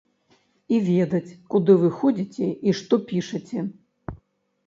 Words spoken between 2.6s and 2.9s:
і